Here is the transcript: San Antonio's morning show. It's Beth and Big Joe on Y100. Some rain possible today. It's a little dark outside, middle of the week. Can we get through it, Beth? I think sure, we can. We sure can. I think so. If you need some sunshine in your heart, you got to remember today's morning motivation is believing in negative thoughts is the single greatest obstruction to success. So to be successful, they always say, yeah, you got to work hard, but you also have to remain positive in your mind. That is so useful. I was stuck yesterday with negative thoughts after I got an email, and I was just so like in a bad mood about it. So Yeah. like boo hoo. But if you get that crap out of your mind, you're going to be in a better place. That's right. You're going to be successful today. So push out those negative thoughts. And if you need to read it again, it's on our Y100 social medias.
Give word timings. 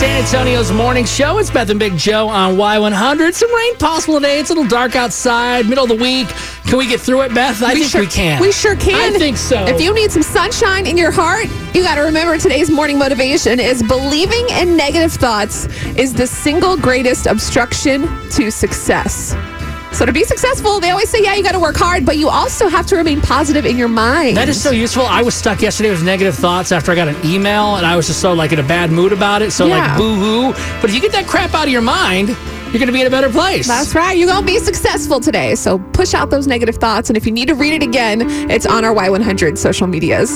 San 0.00 0.24
Antonio's 0.24 0.72
morning 0.72 1.04
show. 1.04 1.36
It's 1.36 1.50
Beth 1.50 1.68
and 1.68 1.78
Big 1.78 1.94
Joe 1.94 2.26
on 2.26 2.56
Y100. 2.56 3.34
Some 3.34 3.54
rain 3.54 3.76
possible 3.76 4.14
today. 4.14 4.40
It's 4.40 4.48
a 4.48 4.54
little 4.54 4.66
dark 4.66 4.96
outside, 4.96 5.68
middle 5.68 5.84
of 5.84 5.90
the 5.90 6.02
week. 6.02 6.26
Can 6.64 6.78
we 6.78 6.86
get 6.86 7.00
through 7.00 7.20
it, 7.20 7.34
Beth? 7.34 7.62
I 7.62 7.74
think 7.74 7.84
sure, 7.84 8.00
we 8.00 8.06
can. 8.06 8.40
We 8.40 8.50
sure 8.50 8.76
can. 8.76 9.14
I 9.14 9.18
think 9.18 9.36
so. 9.36 9.62
If 9.66 9.78
you 9.78 9.92
need 9.92 10.10
some 10.10 10.22
sunshine 10.22 10.86
in 10.86 10.96
your 10.96 11.10
heart, 11.10 11.48
you 11.74 11.82
got 11.82 11.96
to 11.96 12.00
remember 12.00 12.38
today's 12.38 12.70
morning 12.70 12.98
motivation 12.98 13.60
is 13.60 13.82
believing 13.82 14.48
in 14.48 14.74
negative 14.74 15.12
thoughts 15.12 15.66
is 15.98 16.14
the 16.14 16.26
single 16.26 16.78
greatest 16.78 17.26
obstruction 17.26 18.08
to 18.30 18.50
success. 18.50 19.34
So 19.92 20.06
to 20.06 20.12
be 20.12 20.24
successful, 20.24 20.80
they 20.80 20.90
always 20.90 21.10
say, 21.10 21.22
yeah, 21.22 21.34
you 21.34 21.42
got 21.42 21.52
to 21.52 21.58
work 21.60 21.76
hard, 21.76 22.06
but 22.06 22.16
you 22.16 22.28
also 22.28 22.68
have 22.68 22.86
to 22.86 22.96
remain 22.96 23.20
positive 23.20 23.66
in 23.66 23.76
your 23.76 23.88
mind. 23.88 24.36
That 24.36 24.48
is 24.48 24.60
so 24.62 24.70
useful. 24.70 25.02
I 25.04 25.20
was 25.22 25.34
stuck 25.34 25.60
yesterday 25.60 25.90
with 25.90 26.02
negative 26.04 26.34
thoughts 26.36 26.72
after 26.72 26.90
I 26.92 26.94
got 26.94 27.08
an 27.08 27.16
email, 27.24 27.76
and 27.76 27.84
I 27.84 27.96
was 27.96 28.06
just 28.06 28.20
so 28.20 28.32
like 28.32 28.52
in 28.52 28.60
a 28.60 28.62
bad 28.66 28.90
mood 28.90 29.12
about 29.12 29.42
it. 29.42 29.50
So 29.50 29.66
Yeah. 29.66 29.78
like 29.88 29.98
boo 29.98 30.14
hoo. 30.14 30.52
But 30.80 30.90
if 30.90 30.94
you 30.94 31.00
get 31.02 31.12
that 31.12 31.26
crap 31.26 31.52
out 31.54 31.64
of 31.66 31.72
your 31.72 31.82
mind, 31.82 32.28
you're 32.28 32.78
going 32.78 32.86
to 32.86 32.92
be 32.92 33.00
in 33.00 33.06
a 33.08 33.10
better 33.10 33.28
place. 33.28 33.66
That's 33.66 33.96
right. 33.96 34.16
You're 34.16 34.28
going 34.28 34.40
to 34.42 34.46
be 34.46 34.60
successful 34.60 35.18
today. 35.18 35.56
So 35.56 35.80
push 35.92 36.14
out 36.14 36.30
those 36.30 36.46
negative 36.46 36.76
thoughts. 36.76 37.10
And 37.10 37.16
if 37.16 37.26
you 37.26 37.32
need 37.32 37.48
to 37.48 37.54
read 37.56 37.72
it 37.74 37.82
again, 37.82 38.22
it's 38.48 38.64
on 38.64 38.84
our 38.84 38.94
Y100 38.94 39.58
social 39.58 39.88
medias. 39.88 40.30